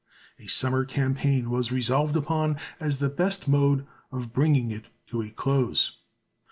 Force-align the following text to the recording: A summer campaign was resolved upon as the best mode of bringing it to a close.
A 0.39 0.47
summer 0.47 0.83
campaign 0.83 1.51
was 1.51 1.71
resolved 1.71 2.15
upon 2.15 2.57
as 2.79 2.97
the 2.97 3.07
best 3.07 3.47
mode 3.47 3.85
of 4.11 4.33
bringing 4.33 4.71
it 4.71 4.87
to 5.09 5.21
a 5.21 5.29
close. 5.29 5.99